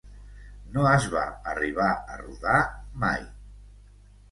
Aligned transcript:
No 0.77 0.85
es 0.91 1.05
va 1.15 1.25
arribar 1.53 1.91
a 1.91 2.17
rodar 2.23 2.59
mai. 3.07 3.23